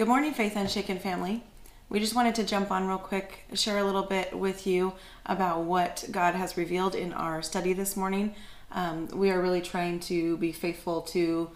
Good 0.00 0.08
morning, 0.08 0.32
Faith 0.32 0.56
Unshaken 0.56 0.98
family. 0.98 1.42
We 1.90 2.00
just 2.00 2.14
wanted 2.14 2.34
to 2.36 2.44
jump 2.44 2.70
on 2.70 2.88
real 2.88 2.96
quick, 2.96 3.44
share 3.52 3.76
a 3.76 3.84
little 3.84 4.04
bit 4.04 4.32
with 4.32 4.66
you 4.66 4.94
about 5.26 5.64
what 5.64 6.06
God 6.10 6.34
has 6.34 6.56
revealed 6.56 6.94
in 6.94 7.12
our 7.12 7.42
study 7.42 7.74
this 7.74 7.98
morning. 7.98 8.34
Um, 8.72 9.08
we 9.08 9.28
are 9.28 9.42
really 9.42 9.60
trying 9.60 10.00
to 10.00 10.38
be 10.38 10.52
faithful 10.52 11.02
to 11.02 11.50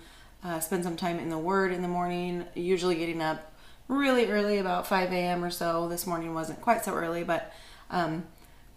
uh, 0.45 0.61
spend 0.61 0.85
some 0.85 0.95
time 0.95 1.19
in 1.19 1.31
the 1.31 1.39
Word 1.39 1.73
in 1.73 1.81
the 1.81 1.89
morning, 1.89 2.45
usually 2.55 2.97
getting 2.97 3.23
up 3.23 3.51
really 3.89 4.31
early, 4.31 4.59
about 4.59 4.87
5 4.87 5.11
a.m. 5.11 5.43
or 5.43 5.51
so. 5.51 5.89
This 5.89 6.07
morning 6.07 6.35
wasn't 6.35 6.61
quite 6.61 6.85
so 6.85 6.93
early, 6.93 7.25
but 7.25 7.51
um, 7.89 8.27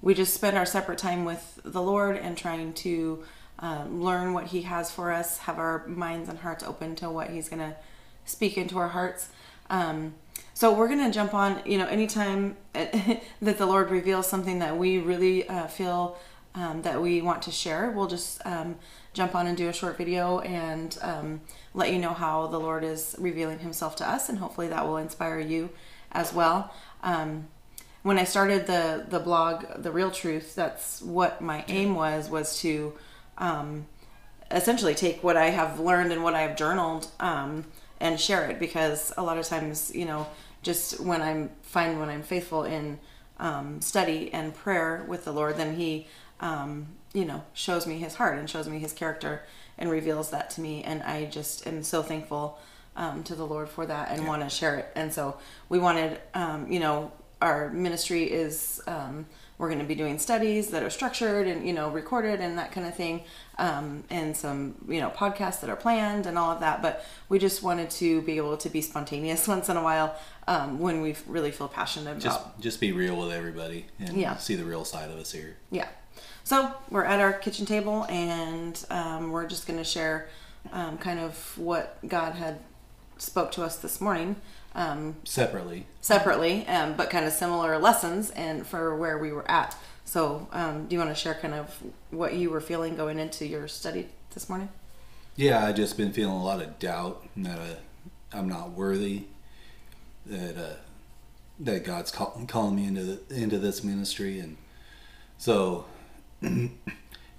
we 0.02 0.14
just 0.14 0.34
spend 0.34 0.58
our 0.58 0.66
separate 0.66 0.98
time 0.98 1.26
with 1.26 1.59
the 1.66 1.81
Lord 1.81 2.16
and 2.16 2.38
trying 2.38 2.72
to 2.76 3.22
um, 3.59 4.02
learn 4.02 4.31
what 4.31 4.45
He 4.45 4.62
has 4.62 4.92
for 4.92 5.12
us, 5.12 5.40
have 5.40 5.59
our 5.59 5.86
minds 5.88 6.30
and 6.30 6.40
hearts 6.40 6.64
open 6.64 6.95
to 6.95 7.09
what 7.09 7.31
He's 7.31 7.50
going 7.50 7.59
to 7.59 7.76
speak 8.23 8.58
into 8.58 8.78
our 8.78 8.90
hearts. 8.90 9.28
Um, 9.70 10.16
so 10.54 10.74
we're 10.74 10.88
going 10.88 11.04
to 11.06 11.12
jump 11.12 11.34
on, 11.34 11.62
you 11.66 11.78
know, 11.78 11.86
anytime 11.86 12.58
that 12.74 13.58
the 13.58 13.66
Lord 13.66 13.92
reveals 13.92 14.28
something 14.28 14.60
that 14.60 14.78
we 14.78 14.98
really 14.98 15.48
uh, 15.48 15.68
feel 15.68 16.18
um, 16.56 16.82
that 16.82 17.00
we 17.02 17.22
want 17.22 17.44
to 17.44 17.52
share, 17.52 17.92
we'll 17.92 18.08
just 18.08 18.44
um, 18.46 18.78
jump 19.14 19.36
on 19.36 19.46
and 19.46 19.56
do 19.56 19.70
a 19.70 19.74
short 19.74 19.98
video 19.98 20.40
and 20.40 20.98
um, 21.02 21.42
let 21.74 21.94
you 21.94 22.00
know 22.00 22.14
how 22.14 22.48
the 22.48 22.60
Lord 22.60 22.84
is 22.84 23.16
revealing 23.20 23.60
Himself 23.60 23.96
to 23.98 24.10
us, 24.10 24.30
and 24.30 24.40
hopefully 24.40 24.68
that 24.70 24.88
will 24.88 24.98
inspire 24.98 25.40
you 25.40 25.70
as 26.12 26.34
well. 26.34 26.74
Um, 27.04 27.48
when 28.02 28.18
I 28.18 28.24
started 28.24 28.66
the 28.66 29.06
the 29.08 29.20
blog, 29.20 29.66
the 29.84 29.92
real 29.92 30.09
truth, 30.09 30.56
that's 30.56 31.02
what 31.02 31.42
my 31.42 31.66
aim 31.68 31.94
was 31.94 32.30
was 32.30 32.59
to 32.62 32.94
um, 33.38 33.86
essentially 34.50 34.96
take 34.96 35.24
what 35.24 35.38
I 35.38 35.50
have 35.50 35.80
learned 35.80 36.12
and 36.12 36.24
what 36.24 36.34
I 36.34 36.42
have 36.42 36.56
journaled 36.56 37.12
um, 37.20 37.66
and 38.00 38.20
share 38.20 38.50
it 38.50 38.59
because 38.59 39.14
a 39.17 39.23
lot 39.23 39.38
of 39.38 39.45
times, 39.45 39.92
you 39.94 40.06
know, 40.06 40.28
just 40.62 41.00
when 41.00 41.22
I'm 41.22 41.50
find 41.62 42.00
when 42.00 42.09
I'm 42.09 42.23
faithful 42.23 42.64
in 42.64 43.00
um, 43.40 43.81
study 43.81 44.31
and 44.34 44.53
prayer 44.53 45.06
with 45.08 45.26
the 45.26 45.31
Lord, 45.31 45.58
then 45.58 45.76
He, 45.76 46.08
um, 46.40 46.88
you 47.14 47.25
know, 47.25 47.44
shows 47.53 47.88
me 47.88 47.98
His 47.98 48.16
heart 48.16 48.38
and 48.38 48.50
shows 48.50 48.68
me 48.68 48.80
His 48.80 48.94
character 48.94 49.44
and 49.78 49.90
reveals 49.90 50.31
that 50.31 50.50
to 50.52 50.62
me, 50.62 50.84
and 50.84 51.03
I 51.03 51.25
just 51.25 51.68
am 51.68 51.84
so 51.84 52.02
thankful 52.02 52.59
um, 52.95 53.23
to 53.23 53.36
the 53.36 53.45
Lord 53.45 53.70
for 53.70 53.86
that 53.86 54.09
and 54.09 54.23
yeah. 54.23 54.28
want 54.28 54.42
to 54.42 54.50
share 54.50 54.75
it. 54.78 54.88
And 54.95 55.14
so 55.14 55.38
we 55.70 55.78
wanted, 55.80 56.20
um, 56.34 56.72
you 56.72 56.80
know, 56.80 57.12
our 57.42 57.70
ministry 57.70 58.24
is 58.24 58.82
um, 58.88 59.26
we're 59.58 59.70
going 59.70 59.80
to 59.80 59.86
be 59.86 59.96
doing 59.96 60.20
studies 60.20 60.70
that 60.70 60.84
are 60.84 60.90
structured 60.90 61.48
and 61.48 61.66
you 61.66 61.74
know 61.74 61.90
recorded 61.90 62.40
and 62.40 62.58
that 62.58 62.72
kind 62.72 62.88
of 62.88 62.96
thing 62.96 63.24
um, 63.58 64.04
and 64.10 64.36
some 64.36 64.76
you 64.88 65.00
know 65.00 65.10
podcasts 65.10 65.62
that 65.62 65.70
are 65.70 65.76
planned 65.76 66.26
and 66.26 66.38
all 66.38 66.52
of 66.52 66.60
that 66.60 66.82
but 66.82 67.06
we 67.30 67.40
just 67.40 67.64
wanted 67.64 67.90
to 67.90 68.22
be 68.22 68.38
able 68.38 68.58
to 68.58 68.70
be 68.70 68.82
spontaneous 68.82 69.48
once 69.48 69.70
in 69.70 69.78
a 69.78 69.84
while 69.84 70.16
um, 70.48 70.80
when 70.80 71.02
we 71.02 71.16
really 71.26 71.52
feel 71.52 71.68
passionate 71.68 72.12
about 72.12 72.22
just 72.22 72.42
just 72.60 72.80
be 72.80 72.92
real 72.92 73.16
with 73.18 73.32
everybody 73.32 73.86
and 74.00 74.18
yeah. 74.18 74.36
see 74.38 74.56
the 74.56 74.66
real 74.66 74.86
side 74.86 75.10
of 75.10 75.18
us 75.18 75.32
here 75.32 75.58
yeah 75.72 75.88
so 76.44 76.72
we're 76.90 77.04
at 77.04 77.20
our 77.20 77.34
kitchen 77.34 77.66
table 77.66 78.06
and 78.10 78.86
um, 78.90 79.32
we're 79.32 79.48
just 79.48 79.68
going 79.68 79.80
to 79.80 79.86
share 79.86 80.30
um, 80.72 80.98
kind 80.98 81.20
of 81.20 81.58
what 81.58 81.98
god 82.08 82.34
had 82.34 82.60
spoke 83.18 83.52
to 83.54 83.64
us 83.64 83.78
this 83.78 84.00
morning 84.02 84.38
um, 84.78 85.16
separately. 85.23 85.86
Separately, 86.02 86.66
um, 86.68 86.94
but 86.96 87.10
kind 87.10 87.26
of 87.26 87.34
similar 87.34 87.78
lessons 87.80 88.30
and 88.32 88.66
for 88.66 88.96
where 88.96 89.18
we 89.18 89.32
were 89.32 89.50
at. 89.50 89.76
So, 90.06 90.48
um, 90.54 90.88
do 90.88 90.96
you 90.96 91.00
want 91.00 91.12
to 91.12 91.16
share 91.16 91.34
kind 91.34 91.54
of 91.54 91.84
what 92.12 92.36
you 92.36 92.50
were 92.50 92.62
feeling 92.62 92.96
going 92.96 93.20
into 93.20 93.46
your 93.46 93.68
study 93.68 94.08
this 94.34 94.47
morning? 94.47 94.69
Yeah, 95.36 95.66
I 95.66 95.74
just 95.74 95.97
been 95.97 96.14
feeling 96.14 96.36
a 96.36 96.44
lot 96.44 96.62
of 96.62 96.80
doubt 96.80 97.28
that 97.38 97.59
uh, 97.59 97.75
I'm 98.31 98.47
not 98.47 98.72
worthy, 98.72 99.24
that 100.25 100.58
uh, 100.58 100.75
that 101.59 101.84
God's 101.84 102.12
call, 102.12 102.41
calling 102.47 102.75
me 102.75 102.86
into 102.86 103.03
the, 103.03 103.36
into 103.36 103.58
this 103.58 103.84
ministry, 103.84 104.40
and 104.40 104.58
so, 105.38 105.86
and 106.41 106.72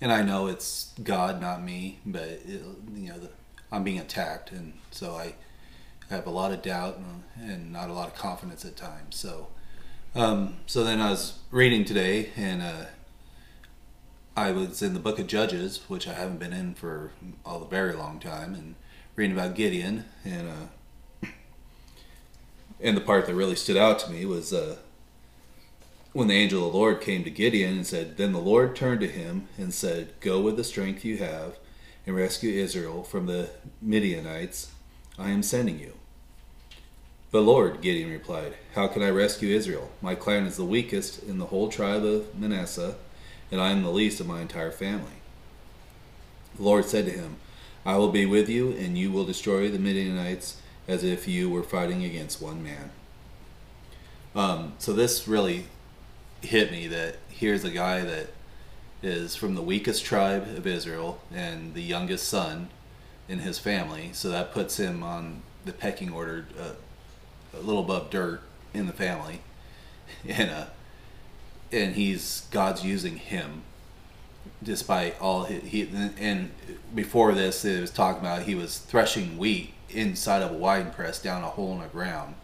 I 0.02 0.22
know 0.22 0.48
it's 0.48 0.92
God, 1.02 1.41
not 1.41 1.62
me, 1.62 2.00
but 2.04 2.22
it, 2.22 2.62
you 2.94 3.08
know, 3.08 3.19
the, 3.19 3.31
I'm 3.72 3.84
being 3.84 3.98
attacked, 3.98 4.52
and 4.52 4.75
so 4.91 5.14
I 5.14 5.22
I 5.25 5.34
have 6.10 6.26
a 6.26 6.30
lot 6.30 6.52
of 6.52 6.62
doubt 6.62 6.98
and, 6.98 7.50
and 7.50 7.72
not 7.72 7.91
a 7.91 7.92
lot 7.92 8.08
of 8.08 8.14
confidence 8.14 8.64
at 8.64 8.76
times. 8.76 9.16
So, 9.16 9.48
um, 10.14 10.56
so 10.66 10.84
then 10.84 11.00
I 11.00 11.10
was 11.10 11.38
reading 11.50 11.84
today, 11.84 12.30
and 12.36 12.62
uh, 12.62 12.84
I 14.36 14.52
was 14.52 14.82
in 14.82 14.94
the 14.94 15.00
Book 15.00 15.19
of 15.19 15.26
Judges, 15.26 15.80
which 15.88 16.08
I 16.08 16.14
haven't 16.14 16.38
been 16.38 16.52
in 16.52 16.74
for 16.74 17.12
a 17.44 17.64
very 17.64 17.92
long 17.92 18.19
time, 18.19 18.54
and 18.54 18.74
reading 19.16 19.36
about 19.36 19.54
Gideon, 19.54 20.04
and 20.24 20.48
uh, 20.48 21.28
and 22.80 22.96
the 22.96 23.00
part 23.00 23.26
that 23.26 23.34
really 23.34 23.56
stood 23.56 23.76
out 23.76 23.98
to 24.00 24.10
me 24.10 24.25
was 24.25 24.52
uh, 24.52 24.76
when 26.12 26.28
the 26.28 26.34
angel 26.34 26.64
of 26.64 26.72
the 26.72 26.78
Lord 26.78 27.00
came 27.00 27.25
to 27.25 27.30
Gideon 27.30 27.78
and 27.78 27.86
said, 27.86 28.16
"Then 28.16 28.32
the 28.32 28.38
Lord 28.38 28.75
turned 28.75 29.00
to 29.00 29.08
him 29.08 29.48
and 29.58 29.75
said, 29.75 30.14
Go 30.20 30.40
with 30.40 30.56
the 30.56 30.64
strength 30.64 31.04
you 31.04 31.19
have, 31.19 31.58
and 32.06 32.16
rescue 32.16 32.50
Israel 32.50 33.02
from 33.02 33.26
the 33.26 33.50
Midianites." 33.82 34.70
I 35.18 35.30
am 35.30 35.42
sending 35.42 35.78
you. 35.78 35.94
But 37.30 37.40
Lord, 37.40 37.82
Gideon 37.82 38.10
replied, 38.10 38.54
How 38.74 38.86
can 38.86 39.02
I 39.02 39.10
rescue 39.10 39.54
Israel? 39.54 39.90
My 40.00 40.14
clan 40.14 40.46
is 40.46 40.56
the 40.56 40.64
weakest 40.64 41.22
in 41.22 41.38
the 41.38 41.46
whole 41.46 41.68
tribe 41.68 42.04
of 42.04 42.38
Manasseh, 42.38 42.94
and 43.50 43.60
I 43.60 43.70
am 43.70 43.82
the 43.82 43.90
least 43.90 44.20
of 44.20 44.26
my 44.26 44.40
entire 44.40 44.70
family. 44.70 45.18
The 46.56 46.62
Lord 46.62 46.84
said 46.86 47.04
to 47.06 47.10
him, 47.10 47.36
I 47.84 47.96
will 47.96 48.10
be 48.10 48.26
with 48.26 48.48
you, 48.48 48.72
and 48.72 48.96
you 48.96 49.10
will 49.10 49.24
destroy 49.24 49.68
the 49.68 49.78
Midianites 49.78 50.60
as 50.86 51.04
if 51.04 51.28
you 51.28 51.50
were 51.50 51.62
fighting 51.62 52.04
against 52.04 52.40
one 52.40 52.62
man. 52.62 52.90
Um, 54.34 54.72
so 54.78 54.92
this 54.92 55.28
really 55.28 55.66
hit 56.40 56.70
me 56.70 56.86
that 56.88 57.16
here's 57.28 57.64
a 57.64 57.70
guy 57.70 58.00
that 58.00 58.28
is 59.02 59.36
from 59.36 59.54
the 59.54 59.62
weakest 59.62 60.04
tribe 60.04 60.44
of 60.56 60.66
Israel 60.66 61.20
and 61.32 61.74
the 61.74 61.82
youngest 61.82 62.28
son 62.28 62.68
in 63.28 63.40
his 63.40 63.58
family, 63.58 64.10
so 64.12 64.30
that 64.30 64.52
puts 64.52 64.78
him 64.78 65.02
on 65.02 65.42
the 65.64 65.72
pecking 65.72 66.12
order 66.12 66.46
uh, 66.58 66.72
a 67.54 67.60
little 67.60 67.82
above 67.82 68.10
dirt 68.10 68.40
in 68.72 68.86
the 68.86 68.92
family, 68.92 69.40
and 70.28 70.50
uh, 70.50 70.66
and 71.70 71.94
he's 71.94 72.46
God's 72.50 72.84
using 72.84 73.16
him 73.16 73.62
despite 74.62 75.20
all 75.20 75.44
he, 75.44 75.60
he 75.60 75.90
and 76.18 76.50
before 76.94 77.32
this 77.32 77.64
it 77.64 77.80
was 77.80 77.90
talking 77.90 78.20
about 78.20 78.42
he 78.42 78.54
was 78.54 78.78
threshing 78.78 79.36
wheat 79.36 79.74
inside 79.90 80.42
of 80.42 80.50
a 80.50 80.54
wine 80.54 80.90
press 80.90 81.20
down 81.20 81.42
a 81.42 81.48
hole 81.48 81.72
in 81.74 81.80
the 81.80 81.86
ground 81.88 82.34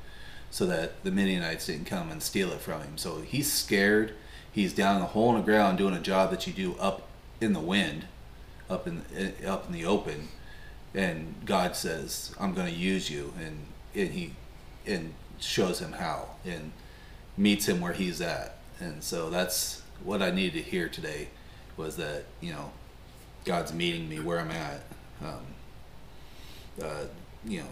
so 0.55 0.67
that 0.67 1.03
the 1.03 1.11
Midianites 1.11 1.67
didn't 1.67 1.87
come 1.87 2.13
and 2.13 2.23
steal 2.23 2.53
it 2.53 2.61
from 2.61 2.81
him. 2.81 2.97
So 2.97 3.23
he's 3.23 3.53
scared. 3.53 4.15
He's 4.53 4.73
down 4.73 5.03
a 5.03 5.07
hole 5.07 5.31
in 5.31 5.37
the 5.39 5.43
ground 5.43 5.79
doing 5.79 5.95
a 5.95 6.01
job 6.01 6.31
that 6.31 6.47
you 6.47 6.53
do 6.53 6.77
up 6.79 7.09
in 7.41 7.55
the 7.55 7.61
wind, 7.61 8.05
up 8.71 8.87
in 8.87 9.03
up 9.45 9.67
in 9.67 9.73
the 9.73 9.85
open, 9.85 10.29
and 10.95 11.35
God 11.45 11.77
says, 11.77 12.35
"I'm 12.39 12.55
going 12.55 12.73
to 12.73 12.79
use 12.79 13.11
you," 13.11 13.33
and 13.39 13.67
and 13.95 14.11
he 14.13 14.33
and 14.87 15.15
shows 15.41 15.81
him 15.81 15.93
how 15.93 16.29
and 16.45 16.73
meets 17.37 17.67
him 17.67 17.81
where 17.81 17.93
he's 17.93 18.21
at, 18.21 18.59
and 18.81 19.03
so 19.03 19.31
that's 19.31 19.83
what 20.03 20.23
I 20.23 20.31
needed 20.31 20.65
to 20.65 20.71
hear 20.71 20.89
today 20.89 21.29
was 21.77 21.97
that 21.97 22.25
you 22.41 22.53
know 22.53 22.71
God's 23.45 23.73
meeting 23.73 24.09
me 24.09 24.21
where 24.21 24.41
I'm 24.41 24.51
at. 24.51 24.83
Um, 25.23 25.47
uh, 26.83 27.05
you 27.47 27.61
know, 27.61 27.69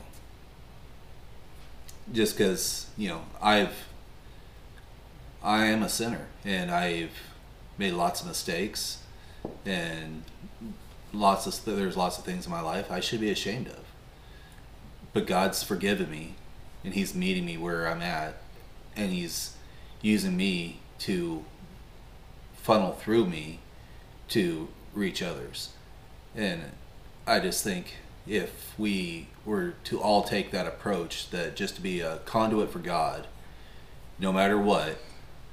just 2.13 2.37
because 2.37 2.87
you 2.97 3.09
know 3.09 3.23
I've 3.41 3.75
I 5.43 5.67
am 5.67 5.83
a 5.83 5.89
sinner 5.89 6.27
and 6.45 6.71
I've 6.71 7.11
made 7.79 7.95
lots 7.95 8.21
of 8.21 8.29
mistakes 8.29 9.03
and 9.67 10.23
lots 11.13 11.47
of 11.47 11.65
there's 11.65 11.97
lots 11.97 12.19
of 12.19 12.25
things 12.25 12.47
in 12.47 12.53
my 12.53 12.61
life 12.61 12.91
I 12.91 13.01
should 13.01 13.21
be 13.21 13.31
ashamed 13.31 13.69
of. 13.69 13.81
But 15.13 15.27
God's 15.27 15.63
forgiven 15.63 16.11
me 16.11 16.35
and 16.85 16.95
he's 16.95 17.15
meeting 17.15 17.45
me 17.45 17.57
where 17.57 17.87
I'm 17.87 18.03
at 18.03 18.37
and 18.97 19.13
he's 19.13 19.57
using 20.01 20.37
me 20.37 20.81
to 21.01 21.45
funnel 22.55 22.93
through 22.93 23.27
me 23.27 23.61
to 24.29 24.69
reach 24.95 25.23
others. 25.23 25.71
And 26.35 26.63
I 27.27 27.41
just 27.41 27.63
think 27.63 27.97
if 28.27 28.73
we 28.79 29.29
were 29.45 29.75
to 29.85 30.01
all 30.01 30.23
take 30.23 30.51
that 30.53 30.67
approach 30.67 31.31
that 31.31 31.57
just 31.57 31.75
to 31.77 31.81
be 31.81 32.01
a 32.01 32.19
conduit 32.19 32.71
for 32.71 32.79
God 32.79 33.27
no 34.19 34.33
matter 34.33 34.57
what 34.57 34.99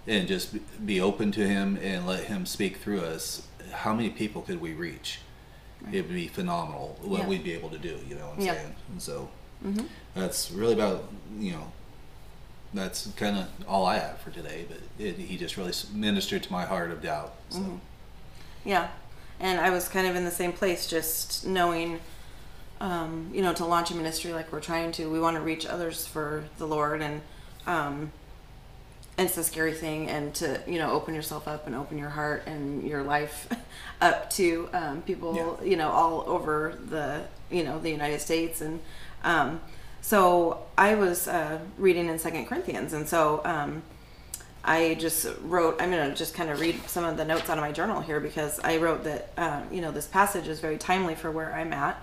and 0.07 0.27
just 0.27 0.55
be 0.85 1.01
open 1.01 1.31
to 1.31 1.47
him 1.47 1.77
and 1.81 2.05
let 2.05 2.25
him 2.25 2.45
speak 2.45 2.77
through 2.77 3.01
us 3.01 3.47
how 3.71 3.93
many 3.93 4.09
people 4.09 4.41
could 4.41 4.61
we 4.61 4.73
reach. 4.73 5.19
It 5.91 6.05
would 6.05 6.13
be 6.13 6.27
phenomenal 6.27 6.97
what 7.01 7.21
yeah. 7.21 7.27
we'd 7.27 7.43
be 7.43 7.53
able 7.53 7.69
to 7.69 7.77
do. 7.77 7.97
You 8.07 8.15
know 8.15 8.27
what 8.27 8.37
I'm 8.37 8.45
yeah. 8.45 8.53
saying? 8.53 8.75
And 8.91 9.01
so 9.01 9.29
mm-hmm. 9.65 9.85
that's 10.13 10.51
really 10.51 10.73
about 10.73 11.05
you 11.37 11.53
know 11.53 11.71
that's 12.73 13.07
kind 13.15 13.37
of 13.37 13.47
all 13.67 13.85
I 13.85 13.97
have 13.97 14.19
for 14.19 14.31
today. 14.31 14.65
But 14.67 14.79
it, 15.03 15.17
he 15.17 15.37
just 15.37 15.57
really 15.57 15.73
ministered 15.93 16.43
to 16.43 16.51
my 16.51 16.65
heart 16.65 16.91
of 16.91 17.01
doubt. 17.01 17.33
So. 17.49 17.59
Mm-hmm. 17.59 17.75
Yeah, 18.65 18.89
and 19.39 19.59
I 19.59 19.69
was 19.69 19.87
kind 19.87 20.07
of 20.07 20.15
in 20.15 20.25
the 20.25 20.31
same 20.31 20.51
place, 20.51 20.87
just 20.87 21.45
knowing 21.47 21.99
um, 22.81 23.29
you 23.33 23.41
know, 23.41 23.53
to 23.53 23.65
launch 23.65 23.91
a 23.91 23.95
ministry 23.95 24.33
like 24.33 24.51
we're 24.51 24.61
trying 24.61 24.91
to, 24.93 25.09
we 25.09 25.19
want 25.19 25.35
to 25.35 25.41
reach 25.41 25.65
others 25.65 26.07
for 26.07 26.45
the 26.57 26.65
Lord, 26.65 27.01
and 27.01 27.21
um, 27.67 28.11
it's 29.25 29.37
a 29.37 29.43
scary 29.43 29.73
thing. 29.73 30.09
And 30.09 30.33
to 30.35 30.61
you 30.67 30.77
know, 30.79 30.91
open 30.91 31.13
yourself 31.15 31.47
up 31.47 31.67
and 31.67 31.75
open 31.75 31.97
your 31.97 32.09
heart 32.09 32.43
and 32.45 32.83
your 32.87 33.03
life 33.03 33.47
up 34.01 34.29
to 34.31 34.69
um, 34.73 35.01
people, 35.03 35.35
Yeah. 35.35 35.65
you 35.67 35.75
know, 35.77 35.89
all 35.89 36.23
over 36.27 36.77
the 36.89 37.23
you 37.51 37.63
know 37.63 37.79
the 37.79 37.89
United 37.89 38.21
States, 38.21 38.61
and 38.61 38.79
um, 39.23 39.59
so 40.01 40.63
I 40.77 40.95
was 40.95 41.27
uh, 41.27 41.59
reading 41.77 42.07
in 42.07 42.19
Second 42.19 42.45
Corinthians, 42.47 42.93
and 42.93 43.07
so. 43.07 43.41
Um, 43.45 43.81
I 44.61 44.95
just 44.95 45.25
wrote, 45.43 45.81
I'm 45.81 45.89
going 45.89 46.09
to 46.09 46.15
just 46.15 46.33
kind 46.33 46.49
of 46.49 46.59
read 46.59 46.75
some 46.89 47.05
of 47.05 47.15
the 47.15 47.23
notes 47.23 47.49
out 47.49 47.57
of 47.57 47.63
my 47.63 47.71
journal 47.71 48.01
here 48.01 48.19
because 48.19 48.59
I 48.59 48.75
wrote 48.75 49.05
that, 49.05 49.31
um, 49.37 49.63
you 49.71 49.79
know, 49.79 49.89
this 49.89 50.05
passage 50.05 50.49
is 50.49 50.59
very 50.59 50.77
timely 50.77 51.15
for 51.15 51.31
where 51.31 51.53
I'm 51.55 51.71
at 51.71 51.97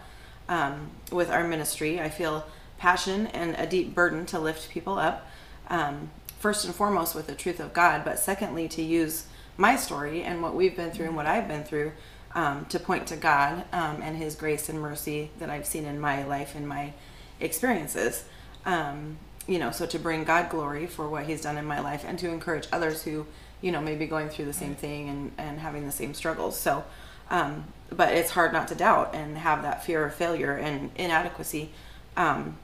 um, 0.48 0.90
with 1.12 1.30
our 1.30 1.46
ministry. 1.46 2.00
I 2.00 2.08
feel 2.08 2.46
passion 2.78 3.26
and 3.28 3.54
a 3.56 3.66
deep 3.66 3.94
burden 3.94 4.24
to 4.26 4.38
lift 4.38 4.70
people 4.70 4.98
up, 4.98 5.28
um, 5.68 6.10
first 6.38 6.64
and 6.64 6.74
foremost 6.74 7.14
with 7.14 7.26
the 7.26 7.34
truth 7.34 7.60
of 7.60 7.72
God, 7.72 8.04
but 8.04 8.18
secondly, 8.18 8.68
to 8.68 8.82
use 8.82 9.26
my 9.56 9.76
story 9.76 10.22
and 10.22 10.42
what 10.42 10.54
we've 10.54 10.76
been 10.76 10.90
through 10.90 11.06
and 11.06 11.16
what 11.16 11.26
I've 11.26 11.48
been 11.48 11.64
through 11.64 11.92
um, 12.34 12.66
to 12.66 12.78
point 12.78 13.06
to 13.08 13.16
God 13.16 13.64
um, 13.72 14.02
and 14.02 14.16
His 14.16 14.34
grace 14.34 14.68
and 14.68 14.80
mercy 14.80 15.30
that 15.38 15.48
I've 15.48 15.66
seen 15.66 15.86
in 15.86 15.98
my 15.98 16.24
life 16.24 16.54
and 16.54 16.68
my 16.68 16.92
experiences. 17.40 18.24
Um, 18.64 19.16
you 19.46 19.58
know, 19.58 19.70
so 19.70 19.86
to 19.86 19.98
bring 19.98 20.24
God 20.24 20.50
glory 20.50 20.86
for 20.86 21.08
what 21.08 21.24
He's 21.24 21.42
done 21.42 21.56
in 21.56 21.64
my 21.64 21.80
life 21.80 22.04
and 22.06 22.18
to 22.18 22.28
encourage 22.28 22.68
others 22.72 23.02
who, 23.04 23.26
you 23.62 23.72
know, 23.72 23.80
may 23.80 23.94
be 23.94 24.06
going 24.06 24.28
through 24.28 24.44
the 24.44 24.52
same 24.52 24.74
thing 24.74 25.08
and, 25.08 25.32
and 25.38 25.60
having 25.60 25.86
the 25.86 25.92
same 25.92 26.12
struggles. 26.12 26.58
So, 26.58 26.84
um, 27.30 27.64
but 27.90 28.12
it's 28.12 28.32
hard 28.32 28.52
not 28.52 28.68
to 28.68 28.74
doubt 28.74 29.14
and 29.14 29.38
have 29.38 29.62
that 29.62 29.84
fear 29.84 30.04
of 30.04 30.14
failure 30.14 30.54
and 30.54 30.90
inadequacy. 30.96 31.70
Um, 32.16 32.58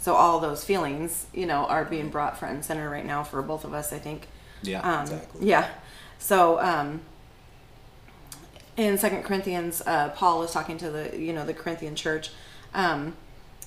so 0.00 0.14
all 0.14 0.40
those 0.40 0.64
feelings, 0.64 1.26
you 1.34 1.44
know, 1.46 1.66
are 1.66 1.84
being 1.84 2.08
brought 2.08 2.38
front 2.38 2.54
and 2.54 2.64
center 2.64 2.88
right 2.88 3.04
now 3.04 3.22
for 3.22 3.42
both 3.42 3.64
of 3.64 3.74
us, 3.74 3.92
I 3.92 3.98
think. 3.98 4.26
Yeah, 4.62 4.80
Um, 4.80 5.02
exactly. 5.02 5.46
Yeah. 5.46 5.68
So 6.18 6.58
um, 6.60 7.02
in 8.78 8.96
Second 8.96 9.24
Corinthians, 9.24 9.82
uh, 9.86 10.08
Paul 10.10 10.42
is 10.42 10.52
talking 10.52 10.78
to 10.78 10.90
the 10.90 11.18
you 11.18 11.32
know 11.34 11.44
the 11.44 11.52
Corinthian 11.54 11.94
church, 11.94 12.30
um, 12.74 13.14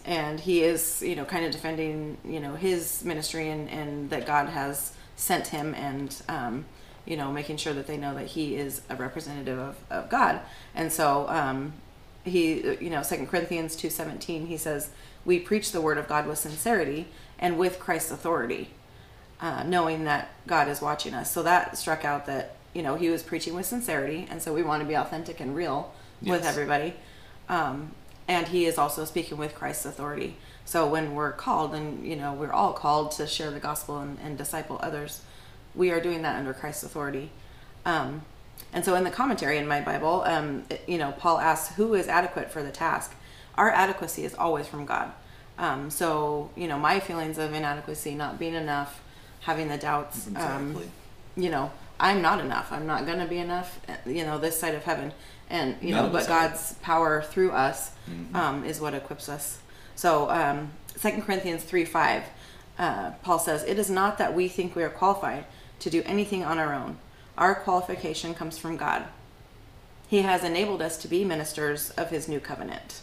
and 0.06 0.39
he 0.39 0.63
is 0.63 1.03
you 1.06 1.15
know 1.15 1.24
kind 1.25 1.45
of 1.45 1.51
defending 1.51 2.18
you 2.25 2.39
know 2.39 2.56
his 2.56 3.03
ministry 3.03 3.50
and, 3.50 3.69
and 3.69 4.09
that 4.09 4.25
God 4.25 4.50
has 4.50 4.94
sent 5.15 5.47
him 5.47 5.75
and 5.75 6.19
um, 6.29 6.65
you 7.06 7.15
know 7.15 7.31
making 7.31 7.57
sure 7.57 7.74
that 7.74 7.86
they 7.86 7.97
know 7.97 8.15
that 8.15 8.27
he 8.27 8.56
is 8.56 8.81
a 8.89 8.95
representative 8.95 9.59
of, 9.59 9.77
of 9.91 10.09
God. 10.09 10.41
And 10.74 10.91
so 10.91 11.27
um, 11.29 11.74
he 12.24 12.75
you 12.81 12.89
know 12.89 13.03
Second 13.03 13.27
Corinthians 13.27 13.75
two 13.75 13.91
seventeen 13.91 14.47
he 14.47 14.57
says 14.57 14.89
we 15.25 15.39
preach 15.39 15.71
the 15.71 15.81
word 15.81 15.97
of 15.97 16.07
God 16.07 16.27
with 16.27 16.37
sincerity 16.39 17.07
and 17.39 17.57
with 17.57 17.79
Christ's 17.79 18.11
authority 18.11 18.69
uh, 19.41 19.61
knowing 19.63 20.05
that 20.05 20.29
God 20.47 20.67
is 20.69 20.81
watching 20.81 21.13
us. 21.13 21.29
So 21.31 21.43
that 21.43 21.77
struck 21.77 22.05
out 22.05 22.25
that 22.27 22.55
you 22.73 22.81
know 22.81 22.95
he 22.95 23.09
was 23.09 23.21
preaching 23.21 23.53
with 23.53 23.65
sincerity, 23.65 24.25
and 24.29 24.41
so 24.41 24.53
we 24.53 24.63
want 24.63 24.81
to 24.81 24.87
be 24.87 24.95
authentic 24.95 25.39
and 25.39 25.55
real 25.55 25.91
with 26.21 26.45
everybody. 26.45 26.93
Um, 27.49 27.91
and 28.27 28.47
he 28.47 28.65
is 28.65 28.77
also 28.77 29.03
speaking 29.03 29.37
with 29.37 29.53
Christ's 29.53 29.85
authority. 29.85 30.37
So 30.65 30.87
when 30.87 31.13
we're 31.13 31.33
called, 31.33 31.75
and 31.75 32.07
you 32.07 32.15
know 32.15 32.33
we're 32.33 32.53
all 32.53 32.71
called 32.73 33.11
to 33.13 33.27
share 33.27 33.51
the 33.51 33.59
gospel 33.59 33.99
and, 33.99 34.17
and 34.23 34.37
disciple 34.37 34.79
others, 34.81 35.21
we 35.75 35.91
are 35.91 35.99
doing 35.99 36.21
that 36.21 36.37
under 36.37 36.53
Christ's 36.53 36.83
authority. 36.83 37.29
Um, 37.85 38.21
and 38.71 38.85
so 38.85 38.95
in 38.95 39.03
the 39.03 39.11
commentary 39.11 39.57
in 39.57 39.67
my 39.67 39.81
Bible, 39.81 40.23
um, 40.25 40.63
it- 40.69 40.83
you 40.87 40.97
know, 40.97 41.11
Paul 41.11 41.39
asks, 41.39 41.75
"Who 41.75 41.95
is 41.95 42.07
adequate 42.07 42.49
for 42.49 42.63
the 42.63 42.71
task?" 42.71 43.13
Our 43.55 43.69
adequacy 43.69 44.23
is 44.25 44.33
always 44.35 44.67
from 44.67 44.85
God. 44.85 45.11
Um, 45.57 45.89
so 45.91 46.50
you 46.55 46.67
know, 46.67 46.79
my 46.79 47.00
feelings 47.00 47.38
of 47.38 47.53
inadequacy, 47.53 48.15
not 48.15 48.39
being 48.39 48.55
enough, 48.55 49.01
having 49.41 49.67
the 49.67 49.77
doubts, 49.77 50.27
um, 50.35 50.81
you 51.35 51.50
know, 51.50 51.71
I'm 52.00 52.21
not 52.21 52.39
enough. 52.39 52.71
I'm 52.71 52.85
not 52.88 53.05
gonna 53.05 53.27
be 53.27 53.38
enough. 53.38 53.79
uh, 53.88 53.94
You 54.09 54.25
know, 54.25 54.38
this 54.39 54.59
side 54.59 54.73
of 54.75 54.83
heaven, 54.83 55.13
and 55.50 55.75
you 55.81 55.91
None 55.94 56.05
know, 56.07 56.11
but. 56.11 56.27
God's 56.27 56.73
power 56.81 57.21
through 57.21 57.51
us 57.51 57.91
Mm-hmm. 58.09 58.35
um, 58.35 58.65
is 58.65 58.81
what 58.81 58.94
equips 58.94 59.29
us. 59.29 59.59
So, 59.95 60.29
um, 60.29 60.71
2 61.00 61.21
Corinthians 61.21 61.63
3 61.63 61.85
5, 61.85 62.23
uh, 62.79 63.11
Paul 63.21 63.39
says, 63.39 63.63
It 63.63 63.79
is 63.79 63.89
not 63.89 64.17
that 64.17 64.33
we 64.33 64.47
think 64.50 64.75
we 64.75 64.83
are 64.83 64.89
qualified 64.89 65.45
to 65.79 65.89
do 65.89 66.01
anything 66.05 66.44
on 66.44 66.57
our 66.59 66.73
own. 66.73 66.97
Our 67.38 67.55
qualification 67.55 68.33
comes 68.33 68.57
from 68.57 68.75
God. 68.75 69.05
He 70.07 70.23
has 70.23 70.44
enabled 70.44 70.81
us 70.81 70.97
to 70.97 71.07
be 71.07 71.23
ministers 71.23 71.91
of 71.91 72.09
his 72.09 72.27
new 72.27 72.39
covenant. 72.41 73.01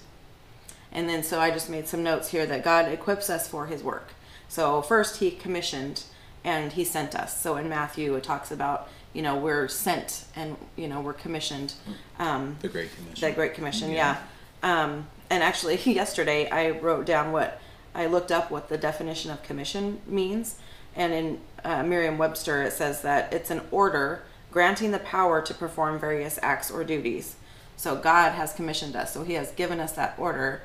And 0.93 1.09
then, 1.09 1.23
so 1.23 1.41
I 1.41 1.51
just 1.51 1.71
made 1.71 1.87
some 1.87 2.03
notes 2.03 2.29
here 2.31 2.47
that 2.47 2.65
God 2.65 2.89
equips 2.91 3.31
us 3.31 3.47
for 3.49 3.67
his 3.67 3.83
work. 3.83 4.09
So, 4.49 4.83
first, 4.83 5.19
he 5.19 5.31
commissioned 5.31 6.03
and 6.45 6.73
he 6.73 6.85
sent 6.85 7.15
us. 7.15 7.41
So, 7.41 7.57
in 7.57 7.69
Matthew, 7.69 8.15
it 8.17 8.25
talks 8.25 8.51
about, 8.51 8.89
you 9.13 9.23
know, 9.23 9.37
we're 9.37 9.69
sent 9.69 10.25
and, 10.35 10.57
you 10.77 10.89
know, 10.89 11.01
we're 11.01 11.13
commissioned. 11.13 11.75
Um, 12.19 12.57
The 12.61 12.69
Great 12.69 12.95
Commission. 12.97 13.21
that 13.21 13.35
Great 13.37 13.55
Commission, 13.55 13.91
Yeah. 13.91 14.17
yeah. 14.17 14.83
Um, 14.83 15.07
and 15.31 15.43
actually, 15.45 15.77
yesterday 15.85 16.49
I 16.51 16.71
wrote 16.71 17.07
down 17.07 17.31
what 17.33 17.61
I 17.95 18.07
looked 18.07 18.33
up 18.33 18.51
what 18.51 18.69
the 18.69 18.79
definition 18.79 19.31
of 19.31 19.43
commission 19.43 20.01
means, 20.07 20.57
and 20.97 21.13
in 21.13 21.41
uh, 21.65 21.83
Merriam-Webster 21.83 22.63
it 22.63 22.73
says 22.73 23.03
that 23.03 23.33
it's 23.33 23.51
an 23.51 23.61
order 23.71 24.23
granting 24.53 24.91
the 24.91 24.99
power 24.99 25.41
to 25.43 25.55
perform 25.55 25.99
various 25.99 26.39
acts 26.43 26.71
or 26.71 26.83
duties. 26.85 27.37
So 27.77 27.97
God 27.97 28.33
has 28.33 28.53
commissioned 28.53 28.95
us, 28.97 29.15
so 29.15 29.23
He 29.25 29.35
has 29.35 29.51
given 29.53 29.81
us 29.81 29.93
that 29.93 30.15
order, 30.19 30.63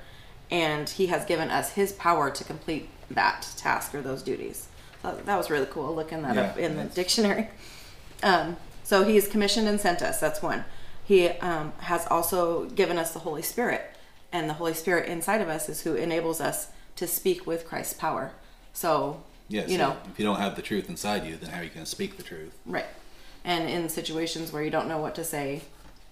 and 0.52 0.90
He 0.90 1.08
has 1.08 1.26
given 1.26 1.50
us 1.50 1.72
His 1.74 1.94
power 1.94 2.30
to 2.32 2.44
complete 2.44 2.90
that 3.12 3.48
task 3.58 3.94
or 3.94 4.02
those 4.02 4.22
duties. 4.22 4.68
So 5.02 5.20
that 5.26 5.36
was 5.38 5.50
really 5.50 5.68
cool 5.68 5.94
looking 5.96 6.22
that 6.24 6.38
up 6.38 6.58
in 6.58 6.78
the 6.78 6.86
dictionary. 6.86 7.50
Um, 8.24 8.58
so 8.84 9.04
he 9.04 9.16
has 9.16 9.28
commissioned 9.28 9.68
and 9.68 9.80
sent 9.80 10.02
us. 10.02 10.20
That's 10.20 10.42
one. 10.42 10.66
He 11.04 11.28
um, 11.30 11.74
has 11.80 12.08
also 12.08 12.66
given 12.66 12.98
us 12.98 13.14
the 13.14 13.20
Holy 13.20 13.44
Spirit, 13.44 13.82
and 14.32 14.50
the 14.50 14.54
Holy 14.56 14.74
Spirit 14.74 15.08
inside 15.08 15.42
of 15.42 15.48
us 15.50 15.70
is 15.70 15.82
who 15.82 15.94
enables 15.96 16.42
us 16.42 16.70
to 16.96 17.06
speak 17.08 17.46
with 17.46 17.68
Christ's 17.68 17.94
power. 17.94 18.32
So, 18.74 19.22
Yes. 19.48 19.70
you 19.70 19.78
know, 19.78 19.96
if 20.12 20.18
you 20.18 20.26
don't 20.26 20.40
have 20.40 20.56
the 20.56 20.64
truth 20.64 20.90
inside 20.90 21.24
you, 21.26 21.36
then 21.36 21.52
how 21.52 21.60
are 21.60 21.64
you 21.64 21.70
going 21.70 21.84
to 21.86 21.90
speak 21.90 22.18
the 22.18 22.24
truth? 22.24 22.58
right. 22.66 22.86
And 23.44 23.70
in 23.70 23.90
situations 23.90 24.52
where 24.52 24.64
you 24.64 24.72
don't 24.72 24.88
know 24.88 24.98
what 24.98 25.14
to 25.16 25.24
say, 25.24 25.62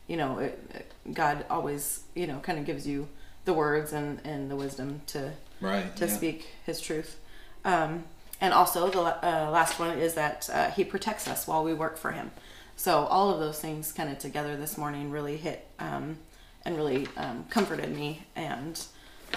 you 0.08 0.18
know, 0.18 0.38
it, 0.38 0.60
it- 0.76 1.14
God 1.16 1.46
always, 1.50 2.02
you 2.14 2.28
know, 2.28 2.38
kind 2.40 2.60
of 2.60 2.66
gives 2.66 2.86
you 2.88 3.08
the 3.46 3.54
words 3.54 3.94
and, 3.94 4.22
and 4.24 4.50
the 4.50 4.56
wisdom 4.56 5.02
to 5.08 5.34
Right. 5.62 5.96
to 5.96 6.08
yeah. 6.08 6.12
speak 6.14 6.48
his 6.66 6.82
truth. 6.82 7.20
Um, 7.64 8.04
and 8.42 8.54
also, 8.54 8.90
the 8.90 9.00
uh, 9.02 9.50
last 9.52 9.80
one 9.80 9.98
is 9.98 10.16
that 10.16 10.50
uh, 10.52 10.70
he 10.72 10.84
protects 10.84 11.28
us 11.30 11.48
while 11.48 11.64
we 11.64 11.74
work 11.74 11.98
for 11.98 12.12
him. 12.12 12.32
So, 12.76 13.06
all 13.06 13.30
of 13.30 13.40
those 13.40 13.60
things 13.60 13.94
kind 13.94 14.10
of 14.10 14.20
together 14.20 14.58
this 14.58 14.78
morning 14.78 15.12
really 15.12 15.38
hit 15.38 15.66
um, 15.80 16.18
and 16.66 16.76
really 16.76 17.08
um, 17.16 17.46
comforted 17.50 17.96
me. 17.96 18.24
And 18.36 18.84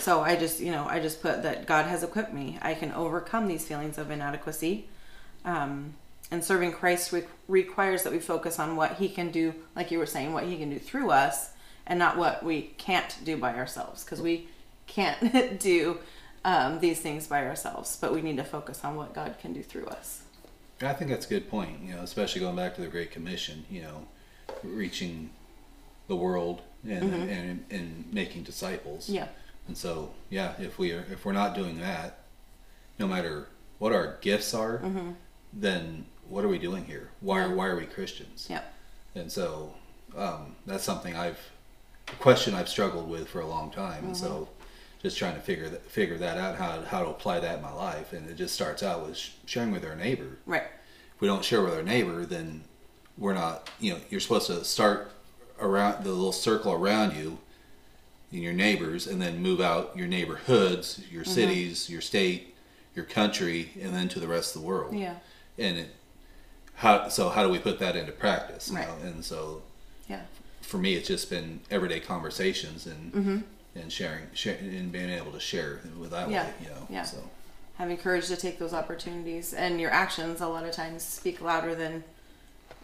so, 0.01 0.23
I 0.23 0.35
just, 0.35 0.59
you 0.59 0.73
know, 0.73 0.87
I 0.89 0.99
just 0.99 1.23
put 1.23 1.45
that 1.45 1.67
God 1.67 1.87
has 1.87 2.03
equipped 2.03 2.33
me. 2.33 2.59
I 2.61 2.75
can 2.75 2.91
overcome 2.93 3.47
these 3.47 3.65
feelings 3.65 3.97
of 3.99 4.11
inadequacy. 4.11 4.89
Um, 5.45 5.95
and 6.33 6.43
serving 6.43 6.73
Christ 6.73 7.13
re- 7.13 7.23
requires 7.47 8.03
that 8.03 8.13
we 8.13 8.19
focus 8.19 8.59
on 8.59 8.75
what 8.75 8.95
he 8.95 9.09
can 9.09 9.31
do, 9.31 9.55
like 9.77 9.93
you 9.93 9.99
were 9.99 10.07
saying, 10.07 10.33
what 10.33 10.43
he 10.45 10.57
can 10.57 10.71
do 10.71 10.81
through 10.81 11.13
us, 11.13 11.51
and 11.87 11.99
not 11.99 12.16
what 12.16 12.43
we 12.43 12.62
can't 12.78 13.16
do 13.25 13.37
by 13.37 13.55
ourselves. 13.55 14.05
Because 14.05 14.21
we 14.21 14.49
can't 14.87 15.59
do 15.61 15.99
um, 16.45 16.81
these 16.81 17.00
things 17.00 17.26
by 17.26 17.45
ourselves, 17.45 17.97
but 18.00 18.12
we 18.14 18.23
need 18.23 18.37
to 18.37 18.45
focus 18.45 18.85
on 18.85 18.97
what 18.97 19.14
God 19.14 19.37
can 19.40 19.52
do 19.52 19.62
through 19.62 19.87
us. 19.87 20.23
I 20.83 20.93
think 20.93 21.11
that's 21.11 21.26
a 21.26 21.28
good 21.28 21.49
point. 21.50 21.81
You 21.83 21.95
know, 21.95 22.02
especially 22.02 22.40
going 22.43 22.57
back 22.57 22.75
to 22.75 22.81
the 22.83 22.87
Great 22.88 23.11
Commission. 23.11 23.64
You 23.71 23.83
know, 23.83 24.09
reaching 24.62 25.31
the 26.09 26.16
world 26.16 26.62
and 26.88 27.12
and, 27.12 27.64
and 27.71 28.05
making 28.12 28.43
disciples. 28.45 29.07
Mm-hmm. 29.07 29.14
Yeah. 29.14 29.28
And 29.69 29.76
so, 29.76 30.11
yeah, 30.31 30.52
if 30.61 30.78
we 30.78 30.93
are 30.93 31.05
if 31.11 31.25
we're 31.25 31.33
not 31.33 31.55
doing 31.55 31.81
that, 31.81 32.19
no 32.99 33.09
matter 33.09 33.49
what 33.78 33.93
our 33.93 34.19
gifts 34.21 34.55
are, 34.55 34.78
Mm-hmm. 34.78 35.11
then 35.52 36.07
what 36.28 36.45
are 36.45 36.49
we 36.49 36.59
doing 36.59 36.85
here? 36.85 37.11
Why 37.21 37.43
are 37.43 37.55
why 37.55 37.66
are 37.66 37.76
we 37.76 37.87
Christians? 37.87 38.47
Yeah. 38.50 38.61
And 39.14 39.33
so 39.33 39.75
um, 40.16 40.57
that's 40.66 40.85
something 40.85 41.16
I've 41.16 41.40
question 42.19 42.55
I've 42.55 42.69
struggled 42.69 43.09
with 43.09 43.29
for 43.29 43.41
a 43.41 43.47
long 43.47 43.71
time, 43.71 44.05
and 44.05 44.17
so 44.17 44.29
Mm-hmm. 44.29 44.53
just 45.03 45.19
trying 45.19 45.35
to 45.35 45.41
figure 45.41 45.69
that 45.69 45.85
figure 45.91 46.17
that 46.19 46.39
out 46.39 46.57
how 46.57 46.83
how 46.83 47.03
to 47.03 47.11
apply 47.11 47.41
that 47.41 47.57
in 47.57 47.63
my 47.63 47.73
life, 47.73 48.13
and 48.13 48.29
it 48.29 48.37
just 48.37 48.55
starts 48.55 48.83
out 48.83 49.07
with 49.07 49.17
sharing 49.45 49.71
with 49.73 49.85
our 49.85 49.95
neighbor. 49.97 50.39
Right. 50.47 50.63
If 51.15 51.21
we 51.21 51.29
don't 51.29 51.45
share 51.45 51.63
with 51.63 51.75
our 51.75 51.83
neighbor, 51.83 52.25
then 52.27 52.65
we're 53.19 53.35
not. 53.35 53.71
You 53.81 53.95
know, 53.95 54.01
you're 54.11 54.21
supposed 54.21 54.47
to 54.49 54.65
start 54.65 55.11
around 55.61 56.05
the 56.05 56.11
little 56.13 56.33
circle 56.33 56.73
around 56.73 57.17
you, 57.17 57.39
and 58.33 58.43
your 58.43 58.53
neighbors, 58.53 59.07
and 59.07 59.21
then 59.21 59.41
move 59.43 59.61
out 59.61 59.97
your 59.97 60.07
neighborhoods, 60.07 61.01
your 61.11 61.23
Mm-hmm. 61.25 61.33
cities, 61.33 61.91
your 61.91 62.01
state, 62.01 62.55
your 62.95 63.05
country, 63.05 63.71
and 63.81 63.95
then 63.95 64.09
to 64.11 64.21
the 64.21 64.29
rest 64.29 64.55
of 64.57 64.63
the 64.63 64.67
world 64.69 64.95
Yeah. 64.95 65.15
and 65.59 65.79
it, 65.79 65.89
how 66.75 67.09
so 67.09 67.29
how 67.31 67.43
do 67.43 67.49
we 67.49 67.59
put 67.59 67.79
that 67.79 67.97
into 67.97 68.13
practice 68.13 68.71
Right. 68.71 68.87
know? 68.89 69.09
and 69.09 69.25
so 69.25 69.63
Yeah. 70.09 70.23
For 70.66 70.78
me 70.78 70.94
it's 70.94 71.08
just 71.08 71.30
been 71.30 71.61
everyday 71.70 72.00
conversations 72.00 72.87
and 72.87 73.12
Mm-hmm. 73.12 73.38
and 73.80 73.92
sharing, 73.92 74.25
share, 74.32 74.56
and 74.56 74.90
being 74.90 75.11
able 75.11 75.32
to 75.32 75.40
share 75.40 75.80
with 76.00 76.11
that 76.11 76.30
Yeah. 76.30 76.44
way, 76.46 76.52
you 76.62 76.68
know. 76.70 76.87
Yeah. 76.88 77.02
So 77.02 77.18
having 77.76 77.96
courage 77.99 78.26
to 78.28 78.37
take 78.37 78.58
those 78.58 78.73
opportunities 78.73 79.52
and 79.52 79.80
your 79.80 79.90
actions 79.90 80.40
a 80.40 80.49
lot 80.49 80.64
of 80.64 80.73
times 80.73 81.02
speak 81.02 81.40
louder 81.40 81.75
than 81.75 82.02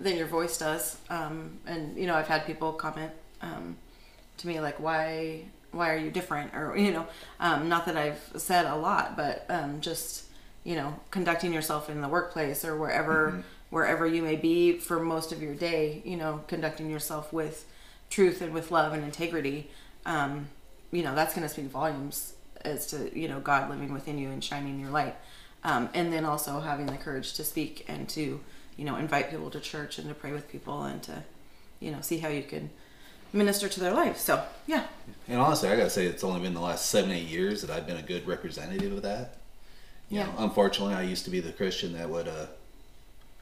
than 0.00 0.16
your 0.16 0.26
voice 0.26 0.58
does 0.58 0.96
um, 1.10 1.58
and 1.66 1.96
you 1.96 2.06
know 2.06 2.14
i've 2.14 2.26
had 2.26 2.44
people 2.44 2.72
comment 2.72 3.10
um, 3.40 3.76
to 4.38 4.46
me 4.48 4.58
like 4.60 4.78
why 4.80 5.42
why 5.70 5.90
are 5.92 5.96
you 5.96 6.10
different 6.10 6.52
or 6.54 6.76
you 6.76 6.90
know 6.92 7.06
um, 7.40 7.68
not 7.68 7.86
that 7.86 7.96
i've 7.96 8.20
said 8.36 8.66
a 8.66 8.74
lot 8.76 9.16
but 9.16 9.44
um, 9.48 9.80
just 9.80 10.24
you 10.64 10.74
know 10.74 10.94
conducting 11.10 11.52
yourself 11.52 11.88
in 11.88 12.00
the 12.02 12.08
workplace 12.08 12.64
or 12.64 12.76
wherever 12.76 13.42
wherever 13.70 14.06
you 14.06 14.22
may 14.22 14.36
be 14.36 14.72
for 14.78 14.98
most 15.00 15.30
of 15.32 15.40
your 15.42 15.54
day 15.54 16.02
you 16.04 16.16
know 16.16 16.42
conducting 16.48 16.90
yourself 16.90 17.32
with 17.32 17.64
truth 18.12 18.42
and 18.42 18.52
with 18.52 18.70
love 18.70 18.92
and 18.92 19.02
integrity 19.04 19.70
um, 20.06 20.46
you 20.90 21.02
know 21.02 21.14
that's 21.14 21.34
going 21.34 21.46
to 21.46 21.52
speak 21.52 21.66
volumes 21.66 22.34
as 22.64 22.86
to 22.86 22.96
you 23.18 23.26
know 23.26 23.40
god 23.40 23.70
living 23.70 23.92
within 23.92 24.18
you 24.18 24.28
and 24.28 24.44
shining 24.44 24.78
your 24.78 24.90
light 24.90 25.16
um, 25.64 25.88
and 25.94 26.12
then 26.12 26.24
also 26.24 26.60
having 26.60 26.86
the 26.86 26.96
courage 26.96 27.32
to 27.34 27.42
speak 27.42 27.84
and 27.88 28.08
to 28.10 28.38
you 28.76 28.84
know 28.84 28.96
invite 28.96 29.30
people 29.30 29.48
to 29.50 29.58
church 29.60 29.98
and 29.98 30.08
to 30.08 30.14
pray 30.14 30.32
with 30.32 30.46
people 30.50 30.82
and 30.84 31.02
to 31.02 31.22
you 31.80 31.90
know 31.90 32.00
see 32.02 32.18
how 32.18 32.28
you 32.28 32.42
can 32.42 32.68
minister 33.32 33.66
to 33.68 33.80
their 33.80 33.94
life 33.94 34.18
so 34.18 34.44
yeah 34.66 34.84
And 35.28 35.40
honestly, 35.40 35.68
I 35.70 35.76
gotta 35.76 35.88
say, 35.90 36.04
it's 36.06 36.22
only 36.22 36.40
been 36.40 36.52
the 36.54 36.60
last 36.60 36.86
seven, 36.90 37.10
eight 37.10 37.28
years 37.28 37.62
that 37.62 37.70
I've 37.70 37.86
been 37.86 37.96
a 37.96 38.02
good 38.02 38.26
representative 38.26 38.92
of 38.92 39.02
that. 39.02 39.36
You 40.10 40.18
Yeah. 40.18 40.26
know, 40.26 40.32
unfortunately, 40.38 40.94
I 40.94 41.02
used 41.02 41.24
to 41.24 41.30
be 41.30 41.40
the 41.40 41.52
Christian 41.52 41.94
that 41.94 42.10
would 42.10 42.28
uh, 42.28 42.46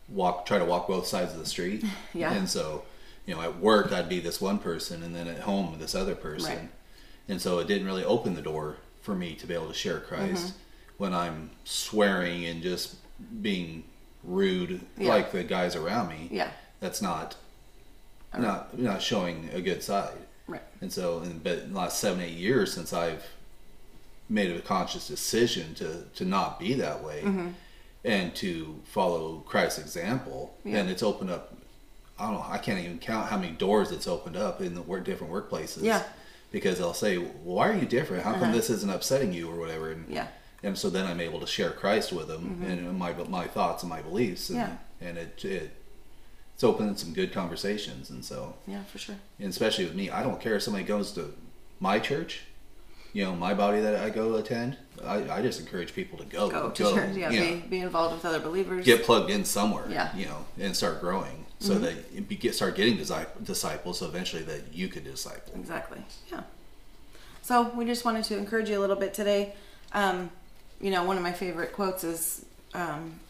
walk, 0.09 0.47
try 0.47 0.59
to 0.59 0.65
walk 0.65 0.87
both 0.87 1.07
sides 1.07 1.33
of 1.33 1.39
the 1.41 1.47
street. 1.47 1.85
Yeah. 2.15 2.33
And 2.33 2.49
so, 2.49 2.85
you 3.27 3.35
know, 3.35 3.43
at 3.43 3.59
work, 3.59 3.93
I'd 3.93 4.09
be 4.09 4.21
this 4.21 4.41
one 4.41 4.59
person, 4.59 5.03
and 5.03 5.15
then 5.15 5.29
at 5.29 5.41
home, 5.41 5.77
this 5.79 5.95
other 5.95 6.15
person. 6.15 6.57
Right. 6.57 6.69
And 7.29 7.41
so, 7.41 7.59
it 7.59 7.69
didn't 7.69 7.87
really 7.87 8.05
open 8.05 8.35
the 8.35 8.43
door 8.43 8.77
for 9.03 9.15
me 9.15 9.35
to 9.37 9.47
be 9.47 9.55
able 9.55 9.69
to 9.69 9.75
share 9.75 10.00
Christ 10.00 10.47
Mm-hmm. 10.49 10.57
when 10.99 11.15
I'm 11.15 11.50
swearing 11.65 12.45
and 12.47 12.62
just 12.62 12.97
being 13.43 13.85
rude, 14.25 14.81
Yeah. 14.99 15.09
like 15.11 15.33
the 15.33 15.45
guys 15.45 15.77
around 15.77 16.09
me. 16.09 16.29
yeah 16.31 16.50
That's 16.81 17.00
not 17.00 17.37
not 18.39 18.79
not 18.79 19.03
showing 19.03 19.50
a 19.53 19.61
good 19.61 19.83
side. 19.83 20.17
right 20.47 20.62
And 20.81 20.93
so, 20.93 21.19
and, 21.21 21.43
but 21.43 21.59
in 21.61 21.73
the 21.73 21.79
last 21.79 21.99
seven, 22.00 22.21
eight 22.21 22.37
years 22.37 22.73
since 22.73 22.93
I've 22.93 23.25
made 24.29 24.50
a 24.55 24.61
conscious 24.61 25.09
decision 25.09 25.75
to, 25.75 26.05
to 26.15 26.25
not 26.25 26.59
be 26.61 26.75
that 26.75 27.03
way 27.03 27.23
Mm-hmm. 27.25 27.49
and 28.05 28.35
to 28.37 28.81
follow 28.85 29.39
Christ's 29.47 29.79
example, 29.81 30.55
Yeah. 30.65 30.79
and 30.79 30.91
it's 30.91 31.03
opened 31.03 31.31
up, 31.31 31.55
I 32.21 32.25
don't 32.25 32.35
know, 32.35 32.47
I 32.49 32.59
can't 32.59 32.79
even 32.79 32.99
count 32.99 33.29
how 33.31 33.39
many 33.39 33.53
doors 33.53 33.91
it's 33.91 34.07
opened 34.07 34.37
up 34.37 34.61
in 34.61 34.75
the 34.75 34.83
work, 34.83 35.05
different 35.05 35.33
workplaces. 35.33 35.83
Yeah. 35.83 36.03
Because 36.53 36.79
they'll 36.79 36.95
say, 36.95 37.17
well, 37.19 37.33
why 37.45 37.69
are 37.71 37.77
you 37.77 37.87
different? 37.87 38.23
How 38.25 38.33
come 38.33 38.43
Uh-huh. 38.45 38.53
this 38.53 38.71
isn't 38.71 38.91
upsetting 38.91 39.33
you 39.33 39.49
or 39.50 39.57
whatever? 39.59 39.91
And, 39.93 40.09
yeah 40.09 40.27
and 40.62 40.77
so 40.77 40.91
then 40.91 41.07
I'm 41.07 41.21
able 41.23 41.41
to 41.41 41.47
share 41.47 41.71
Christ 41.71 42.12
with 42.12 42.29
them 42.29 42.62
and 42.67 42.99
my, 42.99 43.15
my 43.15 43.47
thoughts 43.47 43.83
and 43.83 43.89
my 43.89 44.03
beliefs. 44.03 44.50
And, 44.50 44.59
Mm-hmm. 44.59 44.73
Yeah. 45.03 45.09
and 45.09 45.17
it, 45.19 45.45
it, 45.45 45.71
it's 46.55 46.62
opened 46.62 46.99
some 46.99 47.15
good 47.15 47.33
conversations. 47.33 48.11
And 48.11 48.23
so, 48.23 48.55
yeah 48.67 48.83
for 48.85 48.99
sure 48.99 49.17
and 49.39 49.49
especially 49.49 49.87
with 49.87 49.95
me, 49.95 50.11
I 50.11 50.23
don't 50.23 50.39
care 50.41 50.57
if 50.57 50.62
somebody 50.62 50.85
goes 50.85 51.12
to 51.12 51.33
my 51.79 51.99
church, 51.99 52.43
you 53.15 53.25
know, 53.25 53.35
my 53.35 53.55
body 53.55 53.81
that 53.81 53.97
I 54.05 54.11
go 54.11 54.35
attend. 54.35 54.77
I, 55.03 55.31
I 55.37 55.41
just 55.41 55.59
encourage 55.61 55.95
people 55.95 56.19
to 56.19 56.25
go, 56.25 56.50
go 56.50 56.69
to 56.69 56.85
church 56.95 57.17
yeah 57.17 57.31
be, 57.31 57.39
know, 57.39 57.62
be 57.71 57.79
involved 57.79 58.15
with 58.17 58.25
other 58.27 58.41
believers 58.41 58.85
get 58.85 59.03
plugged 59.05 59.31
in 59.31 59.47
somewhere, 59.47 59.87
Yeah. 59.89 60.09
Mm-hmm. 60.09 60.19
you 60.21 60.27
know, 60.27 60.45
and 60.59 60.77
start 60.77 61.00
growing 61.00 61.47
so 61.61 61.79
that 61.79 61.95
you 62.12 62.23
get 62.23 62.55
start 62.55 62.75
getting 62.75 62.97
disciples. 62.97 63.99
So 63.99 64.07
eventually, 64.07 64.43
that 64.43 64.73
you 64.73 64.88
could 64.88 65.05
disciple. 65.05 65.55
Exactly. 65.55 66.02
Yeah. 66.33 66.43
So 67.43 67.71
we 67.75 67.85
just 67.85 68.05
wanted 68.05 68.25
to 68.25 68.37
encourage 68.37 68.69
you 68.69 68.79
a 68.79 68.81
little 68.81 68.97
bit 68.97 69.14
today. 69.14 69.55
Um, 69.93 70.31
you 70.81 70.90
know, 70.90 71.05
one 71.05 71.17
of 71.17 71.23
my 71.23 71.33
favorite 71.33 71.73
quotes 71.73 72.02
is 72.05 72.45
um, 72.75 73.21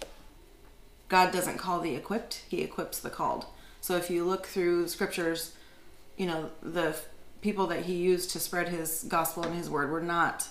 God 1.08 1.32
doesn't 1.32 1.58
call 1.58 1.80
the 1.80 1.94
equipped, 1.94 2.44
he 2.49 2.62
equips 2.62 3.00
the 3.00 3.10
called. 3.10 3.46
So 3.80 3.96
if 3.96 4.10
you 4.10 4.25
look 4.25 4.46
through 4.46 4.88
scriptures, 4.88 5.52
you 6.16 6.26
know, 6.26 6.50
the 6.62 6.94
people 7.40 7.66
that 7.68 7.84
he 7.84 7.94
used 7.94 8.30
to 8.30 8.40
spread 8.40 8.68
his 8.68 9.04
gospel 9.08 9.42
and 9.42 9.54
his 9.54 9.68
word 9.68 9.90
were 9.90 10.02
not, 10.02 10.46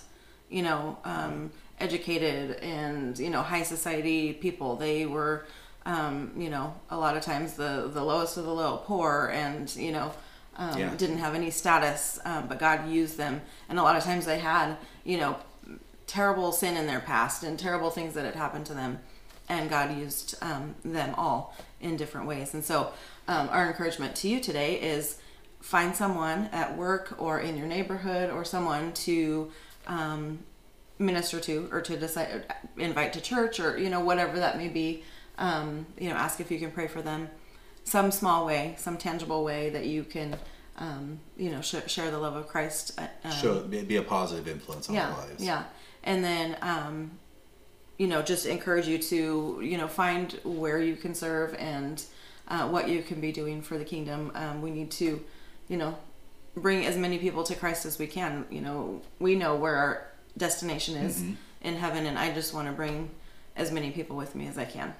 you 0.50 0.62
know, 0.62 0.98
um, 1.04 1.50
educated 1.78 2.56
and, 2.56 3.18
you 3.18 3.30
know, 3.30 3.42
high 3.42 3.62
society 3.62 4.32
people. 4.32 4.76
They 4.76 5.06
were, 5.06 5.46
um, 5.86 6.32
you 6.36 6.50
know, 6.50 6.74
a 6.90 6.96
lot 6.98 7.16
of 7.16 7.22
times 7.22 7.54
the, 7.54 7.90
the 7.92 8.02
lowest 8.04 8.36
of 8.36 8.44
the 8.44 8.52
low, 8.52 8.78
poor, 8.84 9.30
and, 9.32 9.74
you 9.76 9.92
know, 9.92 10.12
um, 10.56 10.78
Yeah. 10.78 10.94
didn't 10.96 11.18
have 11.18 11.34
any 11.34 11.50
status, 11.50 12.18
um, 12.24 12.46
but 12.48 12.58
God 12.58 12.88
used 12.88 13.16
them. 13.16 13.40
And 13.68 13.78
a 13.78 13.82
lot 13.82 13.96
of 13.96 14.04
times 14.04 14.26
they 14.26 14.38
had, 14.40 14.76
you 15.04 15.16
know, 15.18 15.36
terrible 16.06 16.52
sin 16.52 16.76
in 16.76 16.86
their 16.86 17.00
past 17.00 17.42
and 17.42 17.58
terrible 17.58 17.90
things 17.90 18.14
that 18.14 18.24
had 18.24 18.34
happened 18.34 18.66
to 18.66 18.74
them. 18.74 18.98
And 19.48 19.70
God 19.70 19.96
used 19.96 20.36
um, 20.42 20.74
them 20.84 21.14
all 21.16 21.56
in 21.80 21.96
different 21.96 22.26
ways. 22.26 22.54
And 22.54 22.64
so, 22.64 22.92
um, 23.26 23.48
our 23.50 23.66
encouragement 23.68 24.14
to 24.16 24.28
you 24.28 24.40
today 24.40 24.74
is 24.80 25.18
find 25.60 25.94
someone 25.94 26.48
at 26.52 26.76
work 26.76 27.14
or 27.18 27.40
in 27.40 27.56
your 27.56 27.66
neighborhood 27.66 28.30
or 28.30 28.44
someone 28.44 28.92
to 28.92 29.50
um, 29.86 30.40
minister 30.98 31.40
to 31.40 31.68
or 31.72 31.80
to 31.80 31.96
decide, 31.96 32.44
invite 32.76 33.12
to 33.14 33.20
church 33.20 33.58
or, 33.60 33.78
you 33.78 33.88
know, 33.88 34.00
whatever 34.00 34.38
that 34.38 34.56
may 34.56 34.68
be. 34.68 35.04
Um, 35.40 35.86
you 35.98 36.08
know, 36.10 36.14
ask 36.14 36.38
if 36.38 36.50
you 36.50 36.58
can 36.58 36.70
pray 36.70 36.86
for 36.86 37.02
them. 37.02 37.28
Some 37.84 38.12
small 38.12 38.46
way, 38.46 38.74
some 38.78 38.96
tangible 38.98 39.42
way 39.42 39.70
that 39.70 39.86
you 39.86 40.04
can, 40.04 40.36
um, 40.76 41.18
you 41.36 41.50
know, 41.50 41.62
sh- 41.62 41.86
share 41.88 42.10
the 42.10 42.18
love 42.18 42.36
of 42.36 42.46
Christ. 42.46 42.92
uh, 42.98 43.06
Um, 43.24 43.32
Show 43.32 43.60
be, 43.62 43.96
a 43.96 44.02
positive 44.02 44.46
influence 44.46 44.88
on 44.88 44.94
yeah, 44.94 45.06
their 45.06 45.16
lives. 45.16 45.44
Yeah. 45.44 45.64
And 46.04 46.22
then, 46.22 46.56
um, 46.62 47.18
you 47.98 48.06
know, 48.06 48.22
just 48.22 48.46
encourage 48.46 48.86
you 48.86 48.98
to, 48.98 49.60
you 49.62 49.76
know, 49.78 49.88
find 49.88 50.38
where 50.44 50.78
you 50.78 50.94
can 50.94 51.14
serve 51.14 51.54
and 51.54 52.02
uh, 52.48 52.68
what 52.68 52.88
you 52.88 53.02
can 53.02 53.20
be 53.20 53.32
doing 53.32 53.62
for 53.62 53.78
the 53.78 53.84
kingdom. 53.84 54.30
Um, 54.34 54.60
we 54.62 54.70
need 54.70 54.90
to, 54.92 55.24
you 55.68 55.76
know, 55.78 55.96
bring 56.54 56.84
as 56.84 56.96
many 56.96 57.18
people 57.18 57.44
to 57.44 57.54
Christ 57.54 57.86
as 57.86 57.98
we 57.98 58.06
can. 58.06 58.44
You 58.50 58.60
know, 58.60 59.02
we 59.18 59.36
know 59.36 59.56
where 59.56 59.76
our 59.76 60.06
destination 60.36 60.96
is 60.96 61.22
in 61.62 61.76
heaven, 61.76 62.06
and 62.06 62.18
I 62.18 62.32
just 62.32 62.52
want 62.54 62.68
to 62.68 62.72
bring 62.72 63.10
as 63.56 63.72
many 63.72 63.90
people 63.90 64.16
with 64.16 64.34
me 64.34 64.46
as 64.46 64.58
I 64.58 64.64
can. 64.64 64.94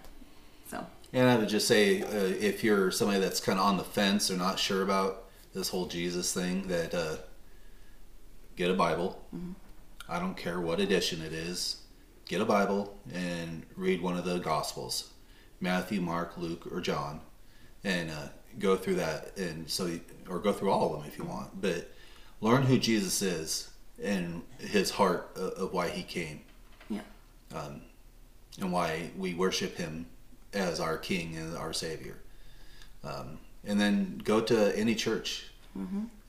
So, 0.70 0.86
And 1.12 1.28
I 1.28 1.36
would 1.36 1.48
just 1.48 1.66
say, 1.66 2.02
uh, 2.02 2.06
if 2.12 2.62
you're 2.62 2.92
somebody 2.92 3.18
that's 3.18 3.40
kind 3.40 3.58
of 3.58 3.64
on 3.64 3.76
the 3.76 3.82
fence 3.82 4.30
or 4.30 4.36
not 4.36 4.56
sure 4.56 4.82
about 4.82 5.24
this 5.52 5.68
whole 5.68 5.86
Jesus 5.86 6.32
thing, 6.32 6.68
that 6.68 6.94
uh, 6.94 7.16
get 8.54 8.70
a 8.70 8.74
Bible. 8.74 9.20
I 10.08 10.20
don't 10.20 10.36
care 10.36 10.60
what 10.60 10.78
edition 10.78 11.22
it 11.22 11.32
is. 11.32 11.82
Get 12.28 12.40
a 12.40 12.44
Bible 12.44 12.96
and 13.12 13.66
read 13.76 14.00
one 14.00 14.16
of 14.16 14.24
the 14.24 14.38
Gospels, 14.38 15.10
Matthew, 15.60 16.00
Mark, 16.00 16.38
Luke, 16.38 16.68
or 16.72 16.80
John, 16.80 17.20
and 17.82 18.08
uh, 18.12 18.28
go 18.60 18.76
through 18.76 18.94
that. 18.96 19.36
And 19.36 19.68
so, 19.68 19.98
or 20.28 20.38
go 20.38 20.52
through 20.52 20.70
all 20.70 20.94
of 20.94 21.00
them 21.00 21.10
if 21.10 21.18
you 21.18 21.24
want. 21.24 21.60
But 21.60 21.90
learn 22.40 22.62
who 22.62 22.78
Jesus 22.78 23.22
is 23.22 23.70
and 24.00 24.42
his 24.58 24.90
heart 24.90 25.32
of, 25.34 25.52
of 25.54 25.72
why 25.72 25.88
he 25.88 26.04
came 26.04 26.42
yeah. 26.88 27.00
and 27.52 28.72
why 28.72 29.10
we 29.18 29.34
worship 29.34 29.76
him 29.76 30.06
as 30.52 30.80
our 30.80 30.96
king 30.98 31.36
and 31.36 31.56
our 31.56 31.72
savior. 31.72 32.16
Um, 33.04 33.38
and 33.64 33.80
then 33.80 34.20
go 34.24 34.40
to 34.40 34.76
any 34.76 34.94
church 34.94 35.46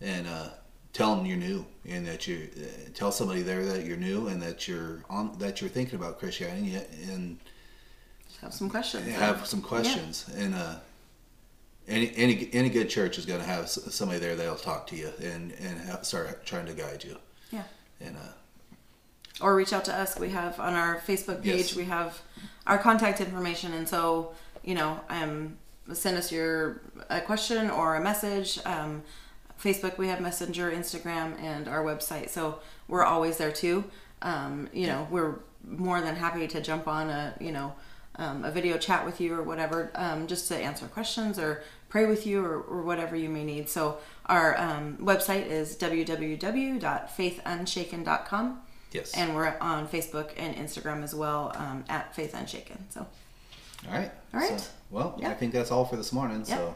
and 0.01 0.27
uh, 0.27 0.49
tell 0.93 1.15
them 1.15 1.25
you're 1.25 1.37
new 1.37 1.65
and 1.89 2.05
that 2.07 2.27
you 2.27 2.47
uh, 2.57 2.89
tell 2.93 3.11
somebody 3.11 3.41
there 3.41 3.65
that 3.65 3.85
you're 3.85 3.97
new 3.97 4.27
and 4.27 4.41
that 4.41 4.67
you're 4.67 5.03
on 5.09 5.35
that 5.39 5.59
you're 5.59 5.69
thinking 5.69 5.95
about 5.95 6.19
christianity 6.19 6.75
and 7.11 7.37
Have 8.41 8.53
some 8.53 8.69
questions. 8.69 9.07
have 9.15 9.45
some 9.47 9.61
questions. 9.61 10.25
And 10.37 10.53
uh, 10.55 10.75
any 11.87 12.13
any 12.15 12.49
any 12.53 12.69
good 12.69 12.89
church 12.89 13.17
is 13.17 13.25
going 13.25 13.39
to 13.41 13.45
have 13.45 13.67
somebody 13.69 14.19
there 14.19 14.35
that'll 14.35 14.55
talk 14.55 14.87
to 14.87 14.95
you 14.95 15.09
and 15.21 15.51
and 15.53 16.05
start 16.05 16.45
trying 16.45 16.67
to 16.67 16.73
guide 16.73 17.03
you. 17.03 17.17
Yeah. 17.51 17.63
and 17.99 18.15
uh, 18.15 18.19
or 19.41 19.55
reach 19.55 19.73
out 19.73 19.85
to 19.85 19.95
us. 19.95 20.17
We 20.19 20.29
have 20.29 20.59
on 20.59 20.73
our 20.73 20.97
Facebook 20.99 21.41
page, 21.43 21.67
Yes. 21.67 21.75
we 21.75 21.85
have 21.85 22.21
our 22.67 22.77
contact 22.77 23.21
information, 23.21 23.73
and 23.73 23.87
so 23.87 24.33
you 24.63 24.75
know, 24.75 24.99
um, 25.09 25.57
send 25.93 26.17
us 26.17 26.31
your 26.31 26.81
a 27.09 27.21
question 27.21 27.69
or 27.69 27.95
a 27.95 28.01
message. 28.01 28.59
Um, 28.65 29.03
Facebook, 29.61 29.97
we 29.97 30.07
have 30.07 30.21
Messenger, 30.21 30.71
Instagram, 30.71 31.39
and 31.41 31.67
our 31.67 31.83
website. 31.83 32.29
So 32.29 32.59
we're 32.87 33.03
always 33.03 33.37
there 33.37 33.51
too. 33.51 33.83
Um, 34.21 34.69
you 34.73 34.87
know, 34.87 35.07
we're 35.11 35.35
more 35.67 36.01
than 36.01 36.15
happy 36.15 36.47
to 36.47 36.61
jump 36.61 36.87
on 36.87 37.09
a 37.09 37.33
you 37.39 37.51
know 37.51 37.73
um, 38.17 38.43
a 38.43 38.51
video 38.51 38.77
chat 38.77 39.05
with 39.05 39.21
you 39.21 39.33
or 39.33 39.41
whatever, 39.43 39.91
um, 39.95 40.27
just 40.27 40.47
to 40.49 40.55
answer 40.55 40.85
questions 40.87 41.39
or 41.39 41.63
pray 41.89 42.05
with 42.05 42.27
you 42.27 42.43
or, 42.45 42.61
or 42.61 42.81
whatever 42.83 43.15
you 43.15 43.29
may 43.29 43.43
need. 43.43 43.69
So 43.69 43.97
our 44.25 44.57
um, 44.59 44.97
website 45.01 45.47
is 45.47 45.75
www.faithunshaken.com. 45.77 48.61
yes 48.91 49.13
And 49.15 49.35
we're 49.35 49.55
on 49.61 49.87
Facebook 49.87 50.31
and 50.37 50.55
Instagram 50.55 51.03
as 51.03 51.13
well 51.15 51.51
um, 51.55 51.83
at 51.89 52.13
Faith 52.15 52.33
Unshaken. 52.33 52.85
So, 52.89 53.05
All 53.87 53.93
right. 53.93 54.11
All 54.33 54.39
right. 54.39 54.59
So, 54.59 54.69
well, 54.89 55.17
Yeah. 55.19 55.29
I 55.29 55.33
think 55.33 55.53
that's 55.53 55.71
all 55.71 55.85
for 55.85 55.95
this 55.97 56.11
morning. 56.11 56.43
Yeah. 56.47 56.57
So, 56.57 56.75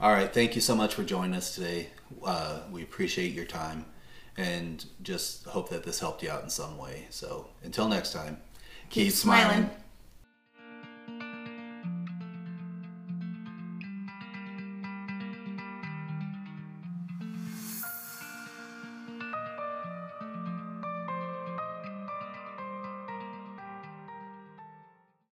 all 0.00 0.12
right. 0.12 0.32
Thank 0.32 0.54
you 0.54 0.60
so 0.60 0.74
much 0.74 0.94
for 0.94 1.04
joining 1.04 1.34
us 1.34 1.54
today. 1.54 1.88
Uh, 2.24 2.60
we 2.70 2.82
appreciate 2.82 3.32
your 3.32 3.44
time. 3.46 3.86
and 4.36 4.84
just 5.02 5.44
hope 5.44 5.68
that 5.68 5.84
this 5.84 6.00
helped 6.00 6.20
you 6.22 6.28
out 6.30 6.42
in 6.42 6.50
some 6.50 6.76
way. 6.76 7.06
So 7.10 7.46
until 7.62 7.88
next 7.88 8.12
time, 8.12 8.38
Keep 8.90 9.12
smiling. 9.12 9.70